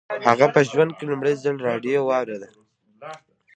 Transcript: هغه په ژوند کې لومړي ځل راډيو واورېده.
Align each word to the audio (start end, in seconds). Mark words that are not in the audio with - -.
هغه 0.27 0.47
په 0.55 0.61
ژوند 0.69 0.91
کې 0.97 1.03
لومړي 1.09 1.33
ځل 1.43 1.55
راډيو 1.67 2.01
واورېده. 2.07 2.49